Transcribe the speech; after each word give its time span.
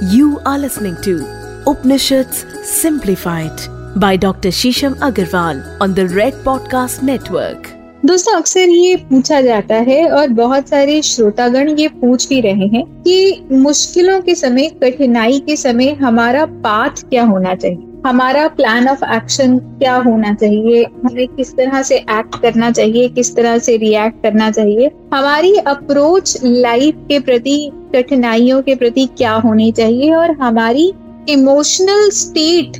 You 0.00 0.38
are 0.46 0.58
listening 0.60 0.94
to 1.02 1.26
Upanishads 1.66 2.46
Simplified 2.62 3.60
by 3.96 4.16
Dr. 4.16 4.50
Shisham 4.50 4.94
Agarwal 5.00 5.80
on 5.80 5.92
the 5.92 6.06
Red 6.08 6.34
Podcast 6.44 7.02
Network. 7.02 7.66
दोस्तों 8.04 8.36
अक्सर 8.36 8.68
ये 8.68 8.94
पूछा 9.08 9.40
जाता 9.40 9.74
है 9.88 9.98
और 10.10 10.28
बहुत 10.38 10.68
सारे 10.68 11.00
श्रोतागण 11.02 11.68
ये 11.78 11.88
पूछ 12.00 12.28
भी 12.28 12.40
रहे 12.40 12.66
हैं 12.76 12.84
कि 13.02 13.46
मुश्किलों 13.52 14.20
के 14.20 14.34
समय 14.34 14.68
कठिनाई 14.82 15.40
के 15.46 15.56
समय 15.56 15.92
हमारा 16.02 16.46
पाथ 16.46 17.02
क्या 17.10 17.24
होना 17.24 17.54
चाहिए 17.54 17.87
हमारा 18.06 18.48
प्लान 18.48 18.88
ऑफ़ 18.88 19.04
एक्शन 19.04 19.58
क्या 19.58 19.96
होना 19.96 20.34
चाहिए? 20.34 20.84
हमें 20.84 21.28
किस 21.28 21.56
तरह 21.56 21.82
से 21.82 21.96
एक्ट 21.96 22.42
करना 22.42 22.70
चाहिए? 22.70 23.08
किस 23.08 23.36
तरह 23.36 23.58
से 23.58 23.76
रिएक्ट 23.76 24.22
करना 24.22 24.50
चाहिए? 24.50 24.90
हमारी 25.14 25.54
अप्रोच 25.54 26.38
लाइफ 26.44 26.94
के 27.08 27.20
प्रति, 27.20 27.72
कठिनाइयों 27.94 28.62
के 28.62 28.74
प्रति 28.74 29.06
क्या 29.06 29.32
होनी 29.32 29.72
चाहिए? 29.72 30.14
और 30.14 30.30
हमारी 30.30 30.92
इमोशनल 31.28 32.10
स्टेट 32.10 32.72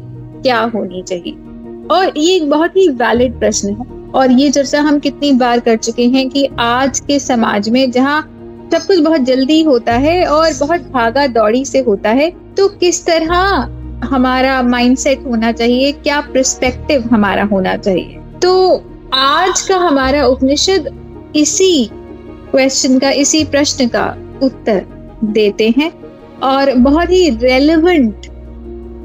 क्या 0.43 0.61
होनी 0.75 1.03
चाहिए? 1.03 1.33
और 1.91 2.19
ये 2.19 2.37
एक 2.37 2.51
बहुत 2.51 2.77
ही 2.77 2.89
वैलिड 2.89 3.39
प्रश्न 3.39 3.69
है। 3.69 4.11
और 4.15 4.31
ये 4.31 4.51
चर्चा 4.51 4.81
हम 4.81 4.99
कितनी 4.99 5.33
बार 5.33 5.61
कर 5.61 5.77
चुके 5.77 6.07
हैं 6.07 6.31
कि 6.31 6.49
आज 6.59 7.01
के 7.01 7.19
समाज 7.19 7.69
में 7.69 7.91
जहाँ 7.91 8.35
सब 8.73 8.87
कुछ 8.87 8.99
बहुत 8.99 9.21
जल्दी 9.21 9.63
होता 9.63 9.93
है 9.93 10.27
और 10.27 10.51
बहुत 10.61 10.81
भागा 10.81 11.27
दौड़ी 11.27 11.65
से 11.65 11.79
होता 11.79 12.11
है 12.11 12.31
तो 12.31 12.69
किस 12.69 13.07
तरह 13.07 13.78
हमारा 14.05 14.63
माइंडसेट 14.63 15.27
होना 15.27 15.53
चाहिए, 15.53 15.93
क्या 15.93 16.21
प्रस्पेक्टिव 16.21 17.09
हमारा 17.13 17.45
होना 17.45 17.77
चाहिए। 17.77 18.19
तो 18.43 18.85
आज 19.15 19.61
का 19.61 19.77
हमारा 19.77 20.27
उपनिषद 20.27 20.89
इसी 21.37 21.91
क्वेश्चन 22.51 22.99
का, 22.99 23.11
इसी 23.11 23.45
प्रश्न 23.45 23.89
का 23.89 24.07
उत्तर 24.43 24.85
देते 25.25 25.75
हैं 25.79 25.93
और 26.43 26.75
बहुत 26.75 27.11
ही 27.11 27.29
रेलेवेंट 27.31 28.27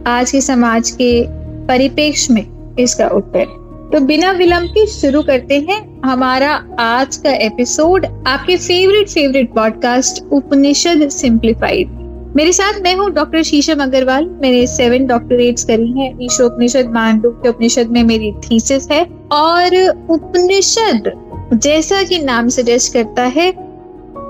आज 0.07 0.31
के 0.31 0.41
समाज 0.41 0.91
के 0.91 1.25
परिपेक्ष 1.67 2.29
में 2.31 2.75
इसका 2.79 3.07
उत्तर 3.07 3.45
तो 3.93 3.99
बिना 3.99 4.31
विलंब 4.31 4.69
के 4.69 4.85
शुरू 4.87 5.21
करते 5.21 5.59
हैं 5.69 6.01
हमारा 6.05 6.51
आज 6.79 7.17
का 7.17 7.31
एपिसोड 7.31 8.05
आपके 8.27 8.57
favourite 8.57 9.09
favourite 9.09 9.53
podcast 9.53 10.23
Upanishad 10.31 11.09
simplified 11.09 12.02
मेरे 12.35 12.51
साथ 12.51 12.81
मैं 12.81 12.95
हूँ 12.95 13.11
डॉक्टर 13.11 13.43
शीशम 13.43 13.83
अग्रवाल। 13.83 14.25
मैंने 14.25 14.67
सेवन 14.67 15.05
डॉक्टरेट्स 15.07 15.63
करी 15.63 15.91
हैं। 15.91 16.17
ईशोपनिषद 16.21 16.93
के 17.25 17.49
उपनिषद 17.49 17.87
में 17.87 18.03
मेरी 18.03 18.31
थीसिस 18.31 18.91
है। 18.91 19.03
और 19.31 19.87
उपनिषद 20.09 21.11
जैसा 21.53 22.03
कि 22.03 22.19
नाम 22.19 22.49
सजेस्ट 22.49 22.93
करता 22.93 23.23
है, 23.23 23.53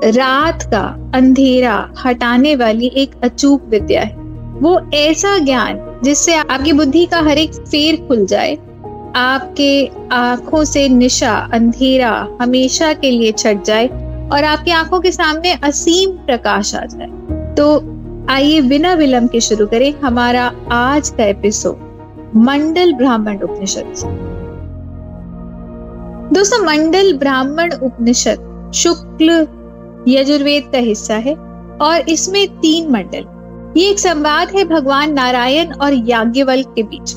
रात 0.03 0.63
का 0.63 1.11
अंधेरा 1.15 1.93
हटाने 2.05 2.55
वाली 2.55 2.91
एक 2.95 3.11
अचूक 3.23 3.65
विद्या 3.65 4.01
है। 4.01 4.15
वो 4.61 4.91
ऐसा 4.93 5.37
ज्ञान 5.37 6.01
जिससे 6.03 6.35
आपकी 6.35 6.73
बुद्धि 6.73 7.05
का 7.05 7.19
हर 7.19 7.37
एक 7.37 7.53
फेर 7.53 7.95
खुल 8.07 8.25
जाए। 8.25 8.57
आपके 9.15 9.89
आँखों 10.11 10.63
से 10.63 10.89
निशा, 10.89 11.49
अंधेरा 11.53 12.27
हमेशा 12.41 12.93
के 12.93 13.11
लिए 13.11 13.31
छट 13.31 13.63
जाए 13.63 13.87
और 14.33 14.43
आपकी 14.43 14.71
आँखों 14.71 14.99
के 14.99 15.11
सामने 15.11 15.51
असीम 15.53 16.11
प्रकाश 16.11 16.75
आ 16.75 16.85
जाए। 16.85 17.42
तो 17.57 17.83
आइए 18.29 18.61
बिना 18.61 18.93
विलंब 18.93 19.29
के 19.29 19.39
शुरू 19.39 19.67
करें 19.67 19.93
हमारा 20.03 20.51
आज 20.71 21.09
का 21.09 21.23
एपिसोड 21.23 21.75
मंडल 22.35 22.93
ब्राह्मण 22.93 23.39
उपनिषद 23.39 23.83
दोस्तों, 26.33 26.65
मंडल 26.65 27.17
ब्राह्मण 27.17 27.73
उपनिषद 27.73 28.71
शुक्ल 28.75 29.47
यजुर्वेद 30.07 30.63
का 30.71 30.77
हिस्सा 30.77 31.15
है 31.15 31.35
और 31.81 32.09
इसमें 32.09 32.47
तीन 32.47 32.91
मंडल। 32.91 33.25
ये 33.79 33.89
एक 33.89 33.99
संवाद 33.99 34.49
है 34.49 34.65
भगवान 34.65 35.13
नारायण 35.13 35.73
और 35.73 35.93
याज्ञवल्क 35.93 36.73
के 36.79 36.83
बीच 36.83 37.15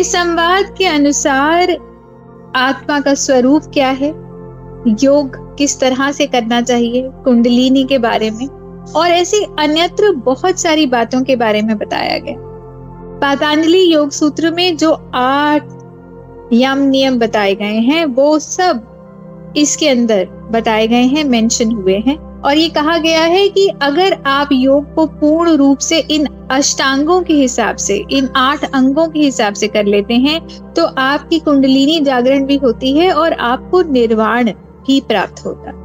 इस 0.00 0.12
संवाद 0.12 0.74
के 0.78 0.86
अनुसार 0.86 1.76
आत्मा 2.56 3.00
का 3.00 3.14
स्वरूप 3.14 3.62
क्या 3.62 3.88
है? 3.88 4.08
योग 5.04 5.56
किस 5.58 5.80
तरह 5.80 6.12
से 6.12 6.26
करना 6.26 6.60
चाहिए? 6.60 7.10
कुंडलिनी 7.24 7.84
के 7.84 7.98
बारे 7.98 8.30
में। 8.30 8.59
और 8.96 9.08
ऐसी 9.08 9.44
अन्यत्र 9.58 10.12
बहुत 10.16 10.60
सारी 10.60 10.86
बातों 10.86 11.22
के 11.22 11.36
बारे 11.36 11.62
में 11.62 11.76
बताया 11.78 12.18
गया। 12.18 12.34
पातांजलि 13.20 13.82
योग 13.94 14.10
सूत्र 14.10 14.50
में 14.50 14.76
जो 14.76 14.92
आठ 15.14 15.66
यम 16.52 16.78
नियम 16.78 17.18
बताए 17.18 17.54
गए 17.54 17.78
हैं, 17.80 18.04
वो 18.04 18.38
सब 18.38 19.52
इसके 19.56 19.88
अंदर 19.88 20.26
बताए 20.52 20.86
गए 20.88 21.02
हैं 21.04 21.24
मेंशन 21.24 21.72
हुए 21.72 21.98
हैं। 21.98 22.16
और 22.40 22.56
ये 22.56 22.68
कहा 22.68 22.96
गया 22.98 23.22
है 23.22 23.48
कि 23.48 23.66
अगर 23.82 24.12
आप 24.26 24.48
योग 24.52 24.94
को 24.94 25.06
पूर्ण 25.06 25.50
रूप 25.50 25.78
से 25.78 25.98
इन 26.00 26.26
अष्टांगों 26.50 27.20
के 27.22 27.34
हिसाब 27.34 27.76
से, 27.76 27.96
इन 28.10 28.28
आठ 28.36 28.64
अंगों 28.64 29.06
के 29.08 29.20
हिसाब 29.20 29.54
से 29.54 29.68
कर 29.68 29.84
लेते 29.84 30.14
हैं 30.14 30.72
तो 30.72 30.86
आपकी 30.98 31.38
कुंडलिनी 31.38 32.00
जागरण 32.00 32.46
भी 32.46 32.56
होती 32.56 32.96
है 32.98 33.12
और 33.12 33.32
आपको 33.32 33.82
निर्वाण 33.82 34.50
भी 34.86 35.00
प्राप्त 35.00 35.44
होता। 35.46 35.79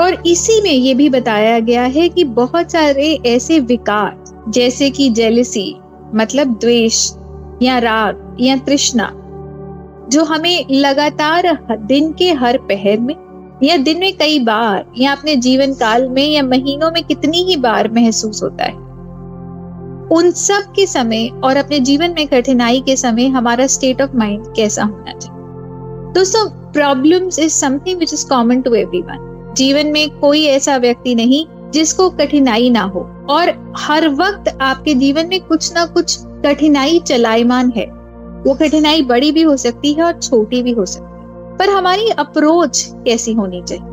और 0.00 0.22
इसी 0.26 0.60
में 0.60 0.70
ये 0.70 0.94
भी 0.94 1.08
बताया 1.08 1.58
गया 1.58 1.82
है 1.82 2.08
कि 2.08 2.24
बहुत 2.24 2.72
सारे 2.72 3.18
ऐसे 3.26 3.60
विकार, 3.60 4.24
जैसे 4.48 4.90
कि 4.90 5.10
जेलिसी 5.10 5.76
मतलब 6.14 6.58
द्वेष, 6.58 7.12
या 7.62 7.78
राग, 7.78 8.36
या 8.40 8.56
तृष्णा, 8.56 9.10
जो 10.08 10.24
हमें 10.24 10.66
लगातार 10.70 11.58
दिन 11.76 12.12
के 12.12 12.32
हर 12.32 12.58
पहर 12.58 13.00
में, 13.00 13.14
या 13.62 13.76
दिन 13.76 13.98
में 13.98 14.16
कई 14.16 14.38
बार, 14.38 14.84
या 14.98 15.12
अपने 15.12 15.36
जीवन 15.36 15.74
काल 15.74 16.08
में, 16.08 16.26
या 16.26 16.42
महीनों 16.42 16.90
में 16.90 17.04
कितनी 17.04 17.44
ही 17.44 17.56
बार 17.56 17.90
महसूस 17.90 18.42
होता 18.42 18.64
है। 18.64 18.74
उन 20.12 20.30
सब 20.30 20.72
के 20.76 20.86
समय 20.86 21.28
और 21.44 21.56
अपने 21.56 21.80
जीवन 21.80 22.10
में 22.10 22.28
कठिनाई 22.28 22.80
के 22.80 22.96
समय 22.96 23.26
हमारा 23.28 23.66
स्टेट 23.66 24.02
ऑफ़ 24.02 24.16
माइंड 24.16 24.44
कैसा 24.56 24.84
होना 24.84 25.12
चाहिए। 25.12 26.12
दोस्तों 26.12 26.72
problems 26.72 27.38
is 27.38 27.52
something 27.52 27.98
which 27.98 28.14
is 28.14 28.28
common 28.28 28.60
to 28.60 28.74
everyone 28.74 29.29
जीवन 29.56 29.86
में 29.86 30.10
कोई 30.10 30.44
ऐसा 30.44 30.76
व्यक्ति 30.76 31.14
नहीं 31.14 31.46
जिसको 31.70 32.10
कठिनाई 32.10 32.70
ना 32.70 32.80
हो। 32.80 33.26
और 33.30 33.74
हर 33.78 34.08
वक्त 34.08 34.58
आपके 34.60 34.94
जीवन 34.94 35.26
में 35.26 35.40
कुछ 35.40 35.74
ना 35.74 35.86
कुछ 35.86 36.18
कठिनाई 36.20 36.98
चलायमान 36.98 37.72
है। 37.76 37.86
वो 38.46 38.54
कठिनाई 38.54 39.02
बड़ी 39.02 39.32
भी 39.32 39.42
हो 39.42 39.56
सकती 39.56 39.92
है 39.92 40.02
और 40.02 40.12
छोटी 40.12 40.62
भी 40.62 40.70
हो 40.70 40.84
सकती 40.86 41.04
है। 41.04 41.10
पर 41.56 41.70
हमारी 41.70 42.08
अप्रोच 42.08 42.90
कैसी 42.92 43.32
होनी 43.32 43.62
चाहिए? 43.62 43.84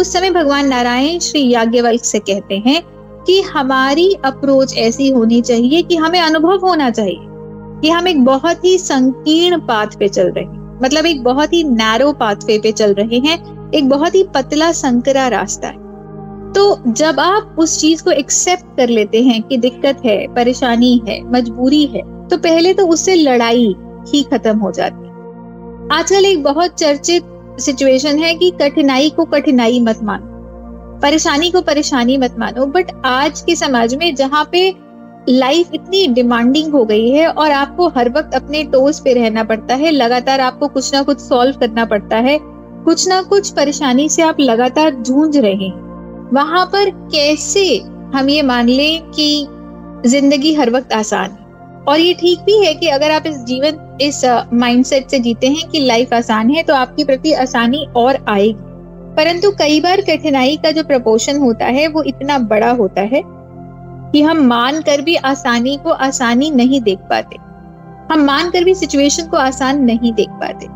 उस 0.00 0.12
समय 0.12 0.30
भगवान 0.30 0.66
नारायण 0.68 1.18
श्री 1.18 1.50
याज्ञवल्क 1.50 2.04
से 2.04 2.18
कहते 2.18 2.62
हैं 2.66 2.82
कि 3.26 3.40
हमारी 3.40 4.16
अप्रोच 4.24 4.76
ऐसी 4.76 5.10
होनी 5.10 5.40
चाहिए 5.40 5.82
कि 5.82 5.96
हमें 5.96 6.20
अनुभव 6.20 6.56
होना 6.56 6.90
चाहिए 6.90 7.18
कि 7.80 7.90
हम 7.90 8.08
एक 8.08 8.24
बहुत 8.24 8.64
ही 8.64 8.78
संकीर्ण 8.78 9.58
पाथ 9.58 9.86
पे 9.98 10.08
चल 10.08 10.28
रहे 10.28 10.44
हैं। 10.44 10.80
मतलब 10.82 11.06
एक 11.06 11.24
बहुत 11.24 11.52
ही 11.52 11.64
नैरो 11.64 12.12
पाथवे 12.12 12.58
पे 12.58 12.72
चल 12.72 12.94
रहे 12.94 13.18
हैं 13.18 13.63
एक 13.74 13.88
बहुत 13.88 14.14
ही 14.14 14.22
पतला, 14.34 14.70
संकरा 14.72 15.26
रास्ता 15.28 15.68
है। 15.68 15.82
तो 16.52 16.78
जब 16.88 17.20
आप 17.20 17.56
उस 17.58 17.78
चीज़ 17.80 18.02
को 18.04 18.10
एक्सेप्ट 18.10 18.76
कर 18.76 18.88
लेते 18.88 19.22
हैं 19.22 19.42
कि 19.42 19.56
दिक्कत 19.58 20.02
है, 20.04 20.26
परेशानी 20.34 21.00
है, 21.08 21.20
मजबूरी 21.32 21.84
है 21.86 22.02
तो 22.28 22.36
पहले 22.38 22.74
तो 22.74 22.86
उससे 22.86 23.14
लड़ाई 23.14 23.74
ही 24.08 24.22
खत्म 24.22 24.58
हो 24.58 24.70
जाती 24.72 25.06
है। 25.06 25.12
आजकल 25.92 26.24
एक 26.24 26.42
बहुत 26.42 26.78
चर्चित 26.78 27.58
सिचुएशन 27.60 28.18
है 28.18 28.34
कि 28.34 28.50
कठिनाई 28.60 29.10
को 29.10 29.24
कठिनाई 29.24 29.80
मत 29.80 30.02
मानो, 30.02 30.26
परेशानी 31.02 31.50
को 31.50 31.60
परेशानी 31.62 32.16
मत 32.18 32.38
मानो 32.38 32.66
बट 32.68 32.90
आज 33.06 33.40
के 33.40 33.56
समाज 33.56 33.94
में 33.94 34.14
जहाँ 34.14 34.48
पे 34.52 34.72
लाइफ 35.28 35.74
इतनी 35.74 36.06
डिमांडिंग 36.06 36.72
हो 36.72 36.84
गई 36.84 37.08
है 37.10 37.26
और 37.28 37.50
आपको 37.50 37.88
हर 37.88 38.08
वक्त 38.08 38.34
अपने 38.34 38.62
टोज 38.64 39.00
पे 39.00 39.12
रहना 39.14 39.44
पड़ता 39.44 39.74
है, 39.74 39.90
लगातार 39.90 40.40
आपको 40.40 40.68
कुछ 40.68 40.92
ना 40.94 41.02
कुछ 41.02 41.20
सॉल्व 41.20 41.58
करना 41.60 41.84
पड़ता 41.84 42.16
है 42.18 42.38
कुछ 42.84 43.06
ना 43.08 43.20
कुछ 43.22 43.50
परेशानी 43.50 44.08
से 44.08 44.22
आप 44.22 44.40
लगातार 44.40 44.94
जूझ 44.94 45.36
रहे 45.36 45.52
हैं। 45.54 46.30
वहाँ 46.32 46.64
पर 46.66 46.90
कैसे 46.90 47.64
हम 48.14 48.28
ये 48.28 48.42
मान 48.42 48.68
लें 48.68 49.10
कि 49.10 49.46
ज़िंदगी 50.06 50.54
हर 50.54 50.70
वक्त 50.70 50.92
आसान 50.92 51.30
है? 51.30 51.44
और 51.88 51.98
ये 51.98 52.12
ठीक 52.14 52.40
भी 52.40 52.58
है 52.64 52.74
कि 52.74 52.88
अगर 52.88 53.10
आप 53.10 53.26
इस 53.26 53.36
जीवन, 53.38 53.98
इस 54.02 54.24
माइंडसेट 54.54 55.08
से 55.08 55.18
जीते 55.18 55.48
हैं 55.48 55.68
कि 55.70 55.80
लाइफ 55.80 56.12
आसान 56.14 56.50
है 56.50 56.62
तो 56.62 56.74
आपके 56.74 57.04
प्रति 57.04 57.32
आसानी 57.32 57.86
और 57.96 58.24
आएगी। 58.28 58.72
परंतु 59.16 59.50
कई 59.50 59.80
बार 59.80 60.00
कठिनाई 60.00 60.56
का 60.56 60.70
जो 60.70 60.84
प्रपोर्शन 60.84 61.38
होता 61.38 61.66
है, 61.66 61.86
वो 61.88 62.02
इतना 62.02 62.38
बड़ा 62.38 62.70
होता 62.70 63.00
है 63.02 63.22
कि 63.24 64.22
हम 64.22 64.46
मान 64.46 64.80
कर 64.80 65.00
भी 65.00 65.16
आसानी 65.16 65.76
को 65.76 65.90
आसानी 65.90 66.50
नहीं 66.50 66.80
देख 66.80 66.98
पाते। 67.10 67.36
हम 68.12 68.24
मान 68.24 68.50
कर 68.50 68.64
भी 68.64 68.74
सिचुएशन 68.74 69.26
को 69.26 69.36
आसान 69.36 69.82
नहीं 69.84 70.12
देख 70.12 70.28
पाते। 70.30 70.66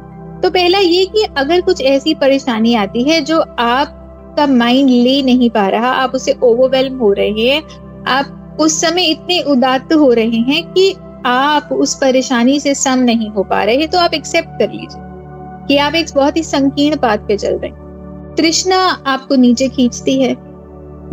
तो 0.42 0.50
पहला 0.50 0.78
ये 0.78 1.04
कि 1.06 1.22
अगर 1.36 1.60
कुछ 1.60 1.80
ऐसी 1.82 2.14
परेशानी 2.14 2.74
आती 2.74 3.02
है 3.02 3.20
जो 3.20 3.40
आपका 3.58 4.46
माइंड 4.46 4.90
ले 4.90 5.22
नहीं 5.22 5.50
पा 5.50 5.66
रहा, 5.68 5.90
आप 5.92 6.14
उसे 6.14 6.32
ओवरवेलम 6.42 6.98
हो 6.98 7.12
रहे 7.12 7.48
हैं, 7.48 7.62
आप 8.08 8.56
उस 8.60 8.80
समय 8.80 9.04
इतने 9.04 9.40
उदात्त 9.42 9.92
हो 9.92 10.12
रहे 10.12 10.38
हैं 10.46 10.62
कि 10.72 10.94
आप 11.26 11.68
उस 11.72 11.94
परेशानी 11.94 12.58
से 12.60 12.74
सम 12.74 12.98
नहीं 13.00 13.28
हो 13.30 13.42
पा 13.42 13.62
रहे 13.64 13.86
तो 13.86 13.98
आप 13.98 14.14
एक्सेप्ट 14.14 14.58
कर 14.58 14.70
लीजिए 14.70 15.02
कि 15.68 15.76
आप 15.76 15.94
एक 15.94 16.06
बहुत 16.14 16.36
ही 16.36 16.42
संकीर्ण 16.42 16.96
पाथ 16.96 17.18
पे 17.18 17.36
चल 17.36 17.54
रहे 17.54 17.70
हैं। 17.70 18.34
तृष्णा 18.34 18.76
आपको 19.06 19.36
नीचे 19.36 19.68
खींचती 19.68 20.20
है 20.20 20.34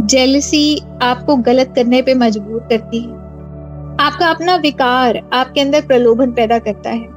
जेलसी 0.02 0.80
आपको 1.02 1.36
गलत 1.44 1.74
करने 1.76 2.02
पे 2.02 2.14
मजबूर 2.14 2.60
करती 2.70 3.00
है। 3.00 3.14
आपका 4.00 4.28
अपना 4.28 4.56
विकार 4.56 5.22
आपके 5.34 5.62
अंदर 5.62 5.82
प्रलोभन 5.82 6.32
पैदा 6.32 6.60
करता 6.60 6.90
है। 6.90 7.15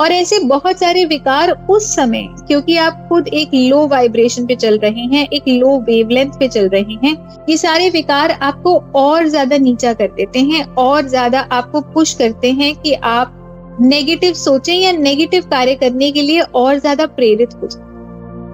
और 0.00 0.12
ऐसे 0.12 0.38
बहुत 0.40 0.78
सारे 0.78 1.04
विकार 1.04 1.50
उस 1.70 1.94
समय, 1.94 2.26
क्योंकि 2.46 2.76
आप 2.78 3.06
खुद 3.08 3.28
एक 3.28 3.50
लो 3.54 3.86
वाइब्रेशन 3.88 4.46
पे 4.46 4.54
चल 4.56 4.78
रहे 4.78 5.04
हैं, 5.06 5.26
एक 5.28 5.48
लो 5.48 5.76
वेवलेंथ 5.80 6.38
पे 6.38 6.48
चल 6.48 6.68
रहे 6.68 6.94
हैं, 7.02 7.16
ये 7.48 7.56
सारे 7.56 7.88
विकार 7.90 8.30
आपको 8.32 8.76
और 8.96 9.26
ज़्यादा 9.26 9.56
नीचा 9.58 9.92
कर 9.92 10.08
देते 10.08 10.40
हैं 10.40 10.64
और 10.76 11.08
ज़्यादा 11.08 11.40
आपको 11.52 11.80
पुश 11.92 12.14
करते 12.14 12.52
हैं 12.52 12.74
कि 12.76 12.94
आप 12.94 13.36
नेगेटिव 13.82 14.34
सोचें 14.36 14.74
या 14.74 14.92
नेगेटिव 14.92 15.44
कार्य 15.50 15.74
करने 15.74 16.10
के 16.12 16.22
लिए 16.22 16.40
और 16.40 16.78
ज़्यादा 16.78 17.06
प्रेरित 17.08 17.54
हो 17.54 17.68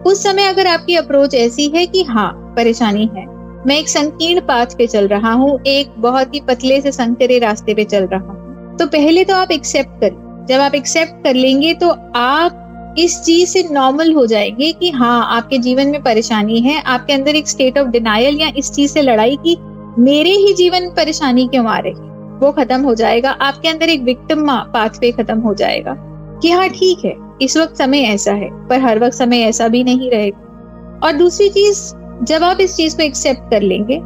उस 0.05 0.23
समय 0.23 0.45
अगर 0.45 0.67
आपकी 0.67 0.97
अप्रोच 0.97 1.35
ऐसी 1.35 1.69
है 1.69 1.87
कि 1.87 2.03
हाँ 2.05 2.31
परेशानी 2.57 3.07
है, 3.07 3.27
मैं 3.67 3.79
एक 3.79 3.89
संकीर्ण 3.89 4.41
पाथ 4.47 4.77
पे 4.79 4.87
चल 4.87 5.09
रहा 5.09 5.33
हूँ, 5.33 5.59
एक 5.63 5.95
बहुत 6.01 6.35
ही 6.35 6.41
पतले 6.49 6.81
से 6.81 6.93
संकरे 6.93 7.39
रास्ते 7.39 7.75
पे 7.75 7.85
चल 7.87 8.07
रहा 8.07 8.21
हूँ 8.23 8.77
तो 8.79 8.87
पहले 8.89 9.25
तो 9.25 9.35
आप 9.35 9.51
एक्सेप्ट 9.53 10.01
करें। 10.01 10.25
जब 10.49 10.61
आप 10.61 10.75
एक्सेप्ट 10.75 11.23
कर 11.25 11.35
लेंगे 11.35 11.75
तो 11.75 11.89
आप 12.17 12.95
इस 12.99 13.21
चीज़ 13.23 13.49
से 13.49 13.63
नॉर्मल 13.73 14.13
हो 14.13 14.27
जाएँगे 14.27 14.73
कि 14.73 14.91
हाँ 14.91 15.27
आपके 15.37 15.59
जीवन 15.59 15.89
में 15.89 16.03
परेशानी 16.03 16.61
है, 16.61 16.81
आपके 16.81 17.13
अंदर 17.13 17.37
एक 17.37 17.49
स्टेट 17.49 17.79
ऑफ़ 17.79 17.89
डिनाइल 17.89 18.41
या 18.41 18.51
इस 18.57 18.71
चीज़ 18.73 18.93
से 18.93 19.03
लड़ाई 19.03 19.37
की 19.37 19.57
मेरे 19.99 20.31
ही 20.31 20.53
जीवन 20.55 20.89
परेशानी 20.91 21.47
क्यों 21.49 21.67
आ 21.67 21.79
रही 21.79 21.93
वो 22.39 22.53
खत्म 22.53 22.81
हो 22.83 22.95
जाएगा, 22.95 23.31
आपके 23.31 23.69
अंदर 23.69 23.89
एक 23.89 24.03
विक्टिम 24.03 24.47
पाथवे 24.73 25.11
खत्म 25.13 25.39
हो 25.41 25.55
जाएगा 25.55 25.95
कि 26.43 26.51
हाँ 26.51 26.69
ठीक 26.69 27.05
है, 27.05 27.15
इस 27.43 27.57
वक्त 27.57 27.77
समय 27.77 28.03
ऐसा 28.05 28.33
है, 28.33 28.49
पर 28.69 28.81
हर 28.81 28.99
वक्त 28.99 29.17
समय 29.17 29.43
ऐसा 29.43 29.69
भी 29.69 29.83
नहीं 29.85 30.11
रहेगा। 30.11 31.01
और 31.05 31.13
दूसरी 31.13 31.49
चीज़, 31.49 31.81
जब 32.25 32.45
आप 32.45 32.61
इस 32.61 32.77
चीज़ 32.77 32.97
को 32.97 33.03
एक्सेप्ट 33.03 33.51
कर 33.51 33.63
लेंगे, 33.63 33.97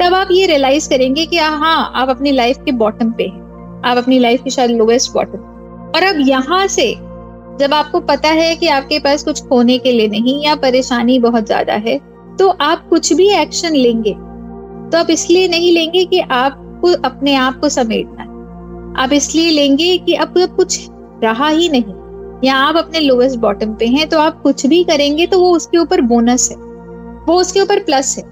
तब 0.00 0.14
आप 0.14 0.28
ये 0.30 0.46
रियलाइज़ 0.46 0.88
करेंगे 0.90 1.26
कि 1.26 1.38
हाँ 1.38 1.92
आप 1.94 2.08
अपनी 2.08 2.32
लाइफ 2.32 2.58
के 2.64 2.72
बॉटम 2.72 3.10
पे 3.10 3.24
हैं। 3.24 3.82
आप 3.84 3.98
अपनी 3.98 4.18
लाइफ 4.18 4.42
के 4.44 4.50
शायद 4.50 4.70
लोवेस्ट 4.70 5.12
बॉटम 5.12 5.48
और 5.94 6.02
अब 6.04 6.16
यहाँ 6.18 6.66
से, 6.68 6.92
जब 7.58 7.74
आपको 7.74 8.00
पता 8.02 8.28
है 8.30 8.54
कि 8.56 8.66
आपके 8.68 8.98
पास 8.98 9.24
कुछ 9.24 9.42
खोने 9.42 9.78
के 9.78 9.92
लिए 9.92 10.08
नहीं 10.08 10.42
या 10.44 10.54
परेशानी 10.56 11.18
बहुत 11.20 11.46
ज़्यादा 11.46 11.74
है 11.78 11.98
तो 12.38 12.48
आप 12.62 12.86
कुछ 12.90 13.12
भी 13.12 13.28
एक्शन 13.32 13.74
लेंगे। 13.74 14.12
तो 14.12 14.98
आप 14.98 15.10
इसलिए 15.10 15.48
नहीं 15.48 15.72
लेंगे 15.72 16.04
कि 16.04 16.20
आपको, 16.20 16.92
अपने 17.00 17.34
आप 17.36 17.58
को 17.60 17.68
समेटना 17.68 18.22
है। 18.22 18.30
आप 18.96 19.12
इसलिए 19.12 19.50
लेंगे 19.50 19.96
कि 19.98 20.14
अब 20.14 20.34
कुछ 20.56 20.80
रहा 21.22 21.48
ही 21.48 21.68
नहीं, 21.68 21.94
या 22.44 22.54
आप 22.56 22.76
अपने 22.76 23.00
लोवेस्ट 23.00 23.38
बॉटम 23.38 23.74
पे 23.74 23.86
हैं 23.86 24.08
तो 24.08 24.18
आप 24.18 24.40
कुछ 24.42 24.66
भी 24.66 24.82
करेंगे 24.84 25.26
तो 25.26 25.40
वो 25.40 25.50
उसके 25.56 25.78
ऊपर 25.78 26.00
बोनस 26.02 26.48
है। 26.50 26.56
वो 27.26 27.34
उसके 27.34 27.60
ऊपर 27.60 27.82
प्लस 27.82 28.16
है। 28.18 28.24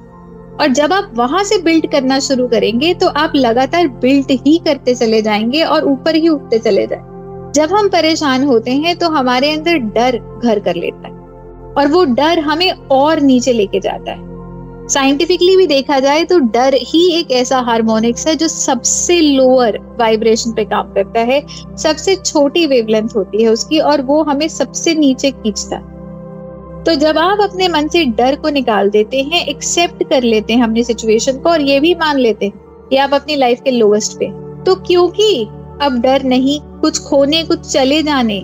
और 0.57 0.69
जब 0.71 0.93
आप 0.93 1.11
वहाँ 1.15 1.43
से 1.45 1.59
बिल्ड 1.63 1.91
करना 1.91 2.19
शुरू 2.21 2.47
करेंगे 2.49 2.93
तो 2.95 3.09
आप 3.09 3.33
लगातार 3.37 3.89
बिल्ड 4.01 4.31
ही 4.39 4.57
करते 4.65 4.95
चले 4.95 5.23
जाएँगे 5.23 5.63
और 5.65 5.85
ऊपर 5.85 6.15
ही 6.15 6.29
उठते 6.29 6.59
चले 6.59 6.87
जाएँगे। 6.87 7.10
जब 7.55 7.73
हम 7.73 7.89
परेशान 7.89 8.45
होते 8.45 8.71
हैं 8.71 8.97
तो 8.97 9.09
हमारे 9.09 9.53
अंदर 9.53 9.79
डर 9.95 10.19
घर 10.45 10.59
कर 10.59 10.75
लेता 10.75 11.09
है। 11.09 11.19
और 11.75 11.87
वो 11.87 12.05
डर 12.05 12.39
हमें 12.39 12.71
और 12.71 13.21
नीचे 13.21 13.53
लेके 13.53 13.81
जाता 13.81 14.13
है। 14.13 14.29
साइंटिफिकली 14.89 15.57
भी 15.57 15.67
देखा 15.67 15.99
जाए 16.01 16.25
तो 16.25 16.39
डर 16.39 16.75
ही 16.75 17.05
एक 17.19 17.31
ऐसा 17.31 17.59
हार्मोनिक्स 17.59 18.27
है, 18.27 18.35
जो 18.37 18.49
सबसे 18.49 19.21
लोअर 19.21 19.79
वाइब्रेशन 19.99 20.53
पे 20.53 20.65
काम 20.65 20.93
करता 20.93 21.21
है, 21.21 21.43
सबसे 21.79 22.15
छोटी 22.17 22.67
वेवलेंथ 22.67 23.09
होती 23.17 23.43
है 23.43 23.49
उसकी, 23.49 23.79
और 23.79 24.03
वो 24.03 24.23
हमें 24.23 24.49
सबसे 24.49 24.95
नीचे 24.95 25.31
खींचता 25.31 25.77
है। 25.77 25.89
तो 26.85 26.95
जब 26.95 27.19
आप 27.19 27.41
अपने 27.41 27.69
मन 27.69 27.89
से 27.89 28.05
डर 28.05 28.37
को 28.37 28.49
निकाल 28.49 28.91
देते 28.91 29.23
हैं 29.23 29.47
एक्सेप्ट 29.47 30.03
कर 30.11 30.23
लेते 30.23 30.53
हैं 30.53 30.65
अपनी 30.65 30.85
सिचुएशन 30.85 31.39
को, 31.39 31.51
और 31.51 31.61
ये 31.61 31.81
भी 31.81 31.95
मान 31.95 32.19
लेते 32.19 32.47
हैं 32.47 32.89
कि 32.91 32.97
आप 32.97 33.15
अपनी 33.15 33.37
लाइफ 33.37 33.61
के 33.65 33.71
लोवेस्ट 33.71 34.19
पे 34.19 34.31
तो 34.65 34.75
क्योंकि 34.77 35.47
अब 35.83 36.01
डर 36.01 36.23
नहीं, 36.23 36.61
कुछ 36.81 36.99
खोने, 36.99 37.43
कुछ 37.43 37.61
चले 37.73 38.03
जाने। 38.03 38.43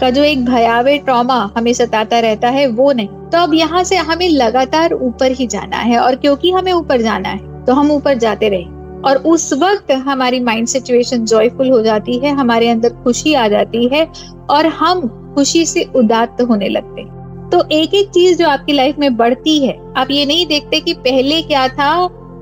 का 0.00 0.10
जो 0.10 0.22
एक 0.22 0.44
भयावह 0.44 0.96
ट्रॉमा 0.96 1.50
हमें 1.56 1.72
सताता 1.72 2.18
रहता 2.18 2.48
है, 2.48 2.66
वो 2.66 2.92
नहीं। 2.92 3.08
तो 3.08 3.38
अब 3.38 3.54
यहाँ 3.54 3.82
से 3.84 3.96
हमें 3.96 4.28
लगातार 4.28 4.92
ऊपर 4.92 5.32
ही 5.32 5.46
जाना 5.46 5.76
है 5.76 5.98
और 5.98 6.14
क्योंकि 6.14 6.50
हमें 6.50 6.72
ऊपर 6.72 7.02
जाना 7.02 7.28
है 7.28 7.64
तो 7.64 7.72
हम 7.72 7.90
ऊपर 7.90 8.18
जाते 8.18 8.48
रहे। 8.48 8.64
और 9.04 9.16
उस 9.26 9.52
वक्त 9.52 9.92
हमारी 9.92 10.40
माइंड 10.40 10.66
सिचुएशन 10.66 11.24
जॉयफुल 11.24 11.70
हो 11.70 11.82
जाती 11.82 12.18
है, 12.18 12.30
हमारे 12.30 12.68
अंदर 12.68 12.90
खुशी 13.04 13.34
आ 13.34 13.48
जाती 13.48 13.88
है 13.88 14.06
और 14.50 14.66
हम 14.66 15.08
खुशी 15.34 15.64
से 15.66 15.86
उदात्त 15.96 16.42
होने 16.42 16.68
लगते 16.68 17.00
हैं। 17.00 17.50
तो 17.52 17.62
एक 17.72 17.94
एक 17.94 18.08
चीज़ 18.08 18.38
जो 18.38 18.48
आपकी 18.48 18.72
लाइफ 18.72 18.98
में 18.98 19.16
बढ़ती 19.16 19.58
है, 19.66 19.78
आप 19.96 20.10
ये 20.10 20.26
नहीं 20.26 20.46
देखते 20.46 20.80
कि 20.80 20.94
पहले 20.94 21.42
क्या 21.42 21.68
था 21.68 21.92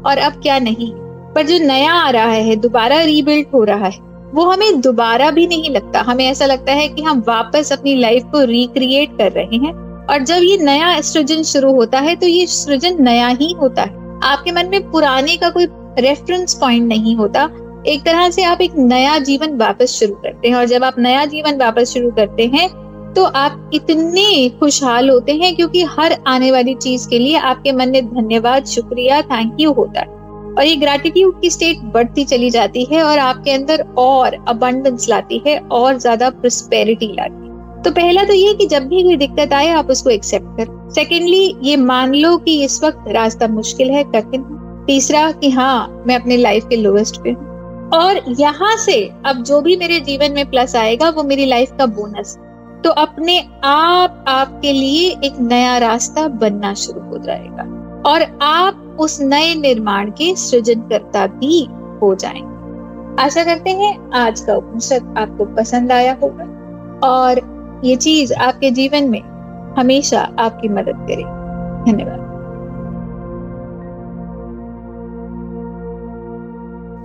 और 0.07 0.19
अब 0.19 0.33
क्या 0.33 0.59
नहीं। 0.59 0.93
पर 1.35 1.47
जो 1.47 1.59
नया 1.59 1.93
आ 1.93 2.11
रहा 2.11 2.25
है, 2.25 2.57
दोबारा 2.57 3.01
रीबिल्ड 3.01 3.47
हो 3.55 3.65
रहा 3.65 3.87
है 3.87 4.14
वो 4.35 4.45
हमें 4.45 4.81
दोबारा 4.81 5.31
भी 5.31 5.47
नहीं 5.47 5.71
लगता। 5.71 6.01
हमें 6.01 6.25
ऐसा 6.27 6.47
लगता 6.47 6.73
है 6.73 6.89
कि 6.89 7.03
हम 7.03 7.23
वापस 7.29 7.73
अपनी 7.73 7.95
लाइफ 7.97 8.23
को 8.25 8.45
रिक्रिएट 8.45 9.17
कर 9.19 9.33
रहे 9.33 9.57
हैं। 9.57 9.73
और 10.07 10.23
जब 10.23 10.43
ये 10.43 10.57
नया 10.59 11.01
सृजन 11.01 11.43
शुरू 11.43 11.75
होता 11.75 11.99
है 11.99 12.15
तो 12.17 12.27
ये 12.27 12.47
सृजन 12.47 13.03
नया 13.03 13.27
ही 13.31 13.53
होता 13.53 13.83
है। 13.83 14.21
आपके 14.25 14.53
मन 14.53 14.69
में 14.69 14.91
पुराने 14.91 15.37
का 15.37 15.51
कोई 15.51 15.67
रेफरेंस 15.99 16.55
पॉइंट 16.55 16.89
नहीं 16.89 17.17
होता। 17.17 17.49
एक 17.87 18.05
तरह 18.05 18.29
से 18.31 18.43
आप 18.43 18.61
एक 18.61 18.73
नया 18.79 19.19
जीवन 19.21 19.57
वापस 19.59 19.91
शुरू 19.91 20.15
करते 20.15 20.49
हैं। 20.49 20.57
और 20.57 20.65
जब 20.65 20.85
आप 20.85 20.99
नया 20.99 21.25
जीवन 21.27 21.59
वापस 21.59 21.93
शुरू 21.93 22.11
करते 22.11 22.47
हैं 22.47 22.69
तो 23.15 23.25
आप 23.25 23.71
इतने 23.75 24.49
खुशहाल 24.51 25.11
होते 25.11 25.33
हैं, 25.33 25.55
क्योंकि 25.57 25.83
हर 25.91 26.17
आने 26.27 26.51
वाली 26.53 26.75
चीज़ 26.75 27.09
के 27.09 27.19
लिए 27.19 27.37
आपके 27.39 27.73
मन 27.73 27.91
में 27.91 28.07
धन्यवाद, 28.07 28.65
शुक्रिया 28.67 29.21
थैंक 29.23 29.57
यू 29.61 29.73
होता 29.73 30.01
है। 30.01 30.14
और 30.59 30.65
ये 30.65 30.75
ग्रेटिट्यूड 30.77 31.41
की 31.41 31.51
स्टेट 31.51 31.79
बढ़ती 31.95 32.25
चली 32.25 32.51
जाती 32.51 32.85
है 32.85 33.03
और 33.03 33.19
आपके 33.19 33.51
अंदर 33.51 33.85
और 33.99 34.35
अबंडेंस 34.49 35.09
लाती 35.09 35.43
है 35.47 35.59
और 35.73 35.99
ज़्यादा 35.99 36.31
प्रोस्पेरिटी 36.31 37.07
लाती 37.09 37.35
है। 37.39 37.83
तो 37.83 37.91
पहला 37.93 38.25
तो 38.25 38.33
ये 38.33 38.53
कि 38.55 38.67
जब 38.67 38.87
भी 38.89 39.03
कोई 39.03 39.17
दिक्कत 39.17 39.53
आए, 39.53 39.69
आप 39.69 39.91
उसको 39.91 40.11
एक्सेप्ट 40.11 40.57
कर। 40.59 40.91
सेकेंडली 40.95 41.57
ये 41.63 41.77
मान 41.79 42.15
लो 42.15 42.37
कि 42.37 42.63
इस 42.65 42.83
वक्त 42.85 43.05
रास्ता 43.09 43.49
मुश्किल 43.49 43.91
है, 43.91 44.05
कठिन 44.07 44.43
तीसरा 44.87 45.31
कि 45.33 45.51
हाँ 45.51 46.05
मैं 46.07 46.15
अपने 46.15 46.37
लाइफ 46.37 46.65
के 46.71 46.77
लोवेस्ट 46.77 47.23
पे 47.23 47.31
हूँ। 47.31 47.53
और 47.95 48.21
यहाँ 48.41 48.77
से 48.77 49.03
अब 49.27 49.43
जो 49.43 49.61
भी 49.61 49.77
मेरे 49.77 50.01
जीवन 50.03 50.33
में 50.33 50.51
प्लस 50.51 50.77
आएगा, 50.77 51.09
वो 51.11 51.23
मेरी 51.23 51.47
लाइफ 51.47 51.73
का 51.79 51.87
बोनस 51.89 52.37
तो 52.85 52.91
अपने 52.93 53.39
आप, 53.65 54.25
आपके 54.29 54.73
लिए 54.73 55.11
एक 55.25 55.39
नया 55.41 55.77
रास्ता 55.79 56.27
बनना 56.31 56.73
शुरू 56.77 57.01
हो 57.03 57.19
जाएगा। 57.19 57.63
और 58.07 58.23
आप 58.43 58.81
उस 58.99 59.21
नए 59.21 59.55
निर्माण 59.55 60.11
के 60.11 60.35
सृजनकर्ता 60.37 61.27
भी 61.27 61.65
हो 62.03 62.15
जाएँगे। 62.15 63.23
आशा 63.23 63.45
करते 63.45 63.71
हैं 63.71 64.11
आज 64.13 64.41
का 64.41 64.55
उपनिषद 64.55 65.15
आपको 65.19 65.45
पसंद 65.55 65.93
आया 65.93 66.17
होगा 66.23 66.45
और 67.09 67.41
ये 67.85 67.97
चीज़ 67.97 68.35
आपके 68.35 68.71
जीवन 68.71 69.09
में 69.09 69.21
हमेशा 69.79 70.21
आपकी 70.39 70.69
मदद 70.69 71.07
करे। 71.11 71.25
धन्यवाद। 71.91 72.23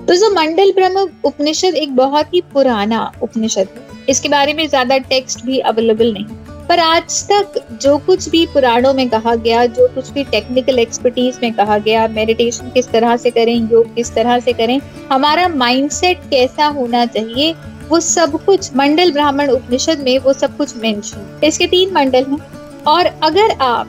तो 0.07 0.15
जो 0.15 0.29
मंडल 0.35 0.71
ब्रह्म 0.71 1.07
उपनिषद 1.25 1.75
एक 1.75 1.95
बहुत 1.95 2.33
ही 2.33 2.41
पुराना 2.53 3.11
उपनिषद 3.23 3.67
है। 3.75 4.05
इसके 4.09 4.29
बारे 4.29 4.53
में 4.53 4.67
ज़्यादा 4.67 4.97
टेक्स्ट 4.97 5.45
भी 5.45 5.59
अवेलेबल 5.59 6.13
नहीं। 6.13 6.25
पर 6.69 6.79
आज 6.79 7.23
तक 7.27 7.53
जो 7.81 7.97
कुछ 7.97 8.27
भी 8.29 8.45
पुराणों 8.45 8.93
में 8.93 9.09
कहा 9.09 9.33
गया, 9.35 9.65
जो 9.65 9.87
कुछ 9.87 10.09
भी 10.09 10.23
टेक्निकल 10.23 10.79
एक्सपर्टीज 10.79 11.39
में 11.43 11.53
कहा 11.53 11.77
गया 11.77 12.07
मेडिटेशन 12.07 12.69
किस 12.69 12.89
तरह 12.91 13.15
से 13.17 13.31
करें, 13.31 13.55
योग 13.71 13.93
किस 13.95 14.13
तरह 14.15 14.39
से 14.39 14.53
करें, 14.53 14.79
हमारा 15.11 15.47
माइंडसेट 15.47 16.19
कैसा 16.29 16.67
होना 16.67 17.05
चाहिए, 17.05 17.53
वो 17.89 17.99
सब 17.99 18.39
कुछ 18.45 18.69
मंडल 18.75 19.11
ब्राह्मण 19.11 19.49
उपनिषद 19.49 19.99
में 19.99 20.17
वो 20.19 20.33
सब 20.33 20.57
कुछ 20.57 20.75
मेंशन 20.77 21.39
इसके 21.43 21.67
तीन 21.67 21.93
मंडल 21.93 22.25
हैं। 22.25 22.39
और 22.87 23.05
अगर 23.23 23.51
आप 23.61 23.87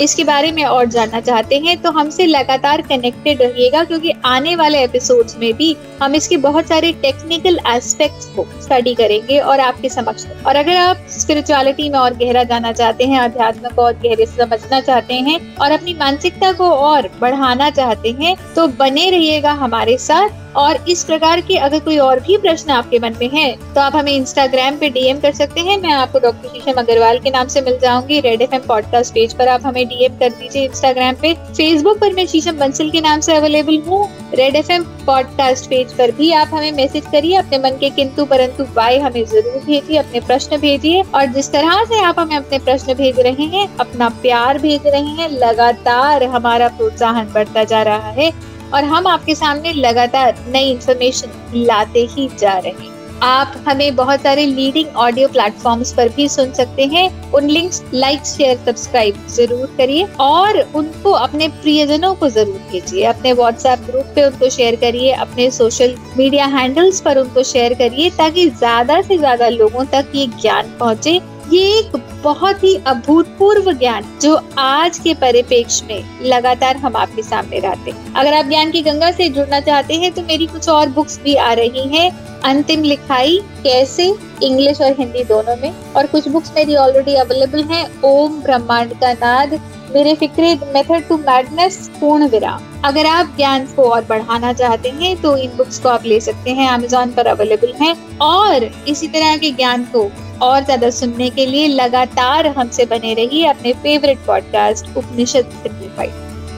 इसके 0.00 0.24
बारे 0.24 0.50
में 0.52 0.62
और 0.64 0.86
जानना 0.86 1.20
चाहते 1.20 1.58
हैं 1.58 1.76
तो 1.82 1.90
हमसे 1.90 2.26
लगातार 2.26 2.82
कनेक्टेड 2.82 3.42
रहिएगा, 3.42 3.82
क्योंकि 3.84 4.12
आने 4.24 4.54
वाले 4.56 4.82
एपिसोड्स 4.84 5.36
में 5.38 5.52
भी 5.54 5.76
हम 6.02 6.14
इसके 6.14 6.36
बहुत 6.38 6.68
सारे 6.68 6.92
टेक्निकल 7.02 7.58
एस्पेक्ट्स 7.68 8.26
को 8.26 8.46
स्टडी 8.62 8.94
करेंगे 8.94 9.38
और 9.40 9.60
आपके 9.60 9.88
समक्ष। 9.88 10.26
और 10.46 10.56
अगर 10.56 10.76
आप 10.76 11.06
स्पिरिचुअलिटी 11.10 11.88
में 11.90 11.98
और 11.98 12.14
गहरा 12.14 12.42
जाना 12.44 12.72
चाहते 12.72 13.04
हैं 13.04 13.20
अध्यात्म 13.20 13.68
को 13.68 13.82
और 13.82 13.92
गहरे 13.98 14.26
समझना 14.26 14.80
चाहते 14.82 15.14
हैं 15.14 15.40
और 15.56 15.70
अपनी 15.70 15.94
मानसिकता 15.94 16.52
को 16.52 16.70
और 16.70 17.10
बढ़ाना 17.20 17.70
चाहते 17.72 18.16
हैं 18.20 18.36
तो 18.54 18.66
बने 18.78 19.10
रहिएगा 19.10 19.52
हमारे 19.54 19.98
साथ। 19.98 20.42
और 20.56 20.84
इस 20.88 21.04
प्रकार 21.04 21.40
के 21.40 21.56
अगर 21.58 21.80
कोई 21.80 21.98
और 21.98 22.20
भी 22.20 22.36
प्रश्न 22.38 22.70
आपके 22.72 22.98
मन 22.98 23.16
में 23.20 23.28
है 23.30 23.50
तो 23.74 23.80
आप 23.80 23.96
हमें 23.96 24.12
इंस्टाग्राम 24.12 24.76
पे 24.78 24.88
डीएम 24.90 25.20
कर 25.20 25.32
सकते 25.34 25.60
हैं। 25.60 25.76
मैं 25.82 25.92
आपको 25.92 26.18
डॉक्टर 26.20 26.48
शीशम 26.50 26.80
अग्रवाल 26.80 27.18
के 27.18 27.30
नाम 27.30 27.48
से 27.48 27.60
मिल 27.60 27.78
जाऊँगी। 27.78 28.20
रेड 28.20 28.42
एफएम 28.42 28.62
पॉडकास्ट 28.68 29.14
पेज 29.14 29.34
पर 29.34 29.48
आप 29.48 29.66
हमें 29.66 29.86
डीएम 29.88 30.18
कर 30.18 30.30
दीजिए 30.32 30.64
इंस्टाग्राम 30.64 31.14
पे। 31.22 31.32
फेसबुक 31.34 31.98
पर 32.00 32.12
मैं 32.12 32.26
शीशम 32.26 32.58
बंसल 32.58 32.90
के 32.90 33.00
नाम 33.00 33.20
से 33.20 33.34
अवेलेबल 33.34 33.82
हूँ। 33.88 34.06
रेड 34.34 34.56
एफएम 34.56 34.84
पॉडकास्ट 35.06 35.68
पेज 35.70 35.92
पर 35.92 36.10
भी 36.12 36.30
आप 36.34 36.50
हमें 36.54 36.72
मैसेज 36.72 37.06
करिए। 37.06 37.36
अपने 37.36 37.58
मन 37.60 37.76
के 37.80 37.90
किंतु 37.92 38.24
परंतु 38.26 38.64
वाई 38.74 38.98
हमें 38.98 39.24
ज़रूर 39.24 39.60
भेजिए, 39.64 39.98
अपने 39.98 40.20
प्रश्न 40.22 40.56
भेजिए। 40.58 41.02
और 41.04 41.26
जिस 41.34 41.50
तरह 41.52 41.84
से 41.84 42.00
आप 42.02 42.18
हमें 42.18 42.36
अपने 42.36 42.58
प्रश्न 42.60 42.94
भेज 42.94 43.20
रहे 43.20 43.44
हैं, 43.48 43.68
अपना 43.76 44.08
प्यार 44.22 44.58
भेज 44.58 44.86
रहे 44.86 45.00
हैं, 45.00 45.28
लगातार 45.30 46.24
हमारा 46.24 46.68
प्रोत्साहन 46.70 47.32
बढ़ता 47.34 47.64
जा 47.64 47.82
रहा 47.82 48.10
है। 48.12 48.30
और 48.72 48.84
हम 48.84 49.06
आपके 49.06 49.34
सामने 49.34 49.72
लगातार 49.72 50.44
नई 50.48 50.70
इन्फॉर्मेशन 50.70 51.40
लाते 51.56 52.06
ही 52.10 52.28
जा 52.40 52.58
रहे 52.58 52.72
हैं। 52.72 52.92
आप 53.22 53.52
हमें 53.66 53.94
बहुत 53.96 54.20
सारे 54.20 54.44
लीडिंग 54.46 54.96
ऑडियो 54.96 55.28
प्लेटफॉर्म्स 55.28 55.92
पर 55.92 56.08
भी 56.08 56.28
सुन 56.28 56.52
सकते 56.52 56.84
हैं। 56.86 57.32
उन 57.32 57.48
लिंक्स 57.48 57.82
लाइक 57.94 58.24
शेयर 58.26 58.56
सब्सक्राइब 58.66 59.26
ज़रूर 59.28 59.74
करिए 59.76 60.06
और 60.20 60.58
उनको 60.76 61.10
अपने 61.10 61.48
प्रियजनों 61.50 62.14
को 62.14 62.28
ज़रूर 62.28 62.58
भेजिए। 62.72 63.04
अपने 63.04 63.32
व्हाट्सएप 63.32 63.86
ग्रुप 63.86 64.12
पे 64.14 64.24
उनको 64.24 64.50
शेयर 64.50 64.76
करिए, 64.76 65.12
अपने 65.12 65.50
सोशल 65.50 65.94
मीडिया 66.16 66.46
हैंडल्स 66.48 67.00
पर 67.00 67.18
उनको 67.18 67.42
शेयर 67.44 67.74
करिए 67.74 68.10
ताकि 68.18 68.48
ज़्यादा 68.48 69.00
से 69.02 69.18
ज़्यादा 69.18 69.48
लोगों 69.50 69.84
तक 69.84 70.12
ये 70.14 70.26
ज्ञान 70.40 70.76
पहुँचे। 70.80 71.20
ये 71.52 71.62
एक 71.78 71.96
बहुत 72.24 72.62
ही 72.64 72.74
अभूतपूर्व 72.86 73.72
ज्ञान 73.72 74.04
जो 74.22 74.38
आज 74.58 74.98
के 74.98 75.14
परिपेक्ष 75.14 75.82
में 75.82 76.04
लगातार 76.22 76.76
हम 76.76 76.96
आपके 76.96 77.22
सामने 77.22 77.58
रहते 77.58 77.90
हैं। 77.90 78.12
अगर 78.14 78.34
आप 78.34 78.44
ज्ञान 78.44 78.70
की 78.70 78.82
गंगा 78.82 79.10
से 79.10 79.28
जुड़ना 79.28 79.60
चाहते 79.60 79.94
हैं 79.94 80.12
तो 80.12 80.22
मेरी 80.22 80.46
कुछ 80.46 80.68
और 80.68 80.88
बुक्स 80.88 81.20
भी 81.24 81.34
आ 81.34 81.52
रही 81.52 81.88
हैं। 81.88 82.10
अंतिम 82.40 82.82
लिखाई 82.82 83.38
कैसे 83.62 84.10
इंग्लिश 84.44 84.80
और 84.80 84.94
हिंदी 84.98 85.24
दोनों 85.24 85.56
में। 85.56 85.72
और 85.92 86.06
कुछ 86.06 86.28
बुक्स 86.28 86.52
मेरी 86.56 86.74
ऑलरेडी 86.76 87.14
अवेलेबल 87.16 87.62
हैं। 87.64 87.84
ओम 88.04 88.40
ब्रह्मांड 88.42 88.92
का 89.00 89.12
नाद 89.14 89.60
मेरे 89.94 90.14
फिक्रे 90.14 90.54
मेथड 90.74 91.08
टू 91.08 91.16
मैडनेस 91.18 91.76
पूर्ण 92.00 92.28
विराम। 92.28 92.62
अगर 92.84 93.06
आप 93.06 93.34
ज्ञान 93.36 93.66
को 93.66 93.82
और 93.84 94.04
बढ़ाना 94.04 94.52
चाहते 94.52 94.88
हैं 94.92 95.16
तो 95.22 95.36
इन 95.36 95.50
बुक्स 95.56 95.78
को 95.78 95.88
आप 95.88 96.04
ले 96.04 96.18
सकते 96.20 96.50
हैं 96.50 96.68
अमेजोन 96.70 97.12
पर 97.12 97.26
अवेलेबल 97.26 97.72
हैं। 97.80 97.94
और 98.20 98.64
इसी 98.64 99.08
तरह 99.08 99.36
के 99.36 99.50
ज्ञान 99.52 99.84
को 99.94 100.10
और 100.42 100.64
ज़्यादा 100.64 100.90
सुनने 100.90 101.28
के 101.30 101.46
लिए 101.46 101.66
लगातार 101.68 102.46
हमसे 102.56 102.84
बने 102.86 103.14
रहिए 103.14 103.46
अपने 103.48 103.72
फेवरेट 103.82 104.18
पॉडकास्ट 104.26 104.96
उपनिषद 104.96 105.50
सिंप्लीफाइड 105.62 106.10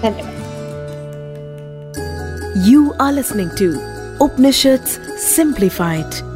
धन्यवाद। 0.02 0.34
You 2.68 2.90
are 3.00 3.12
listening 3.12 3.50
to 3.58 3.68
Upanishad 4.24 4.84
simplified 5.26 6.35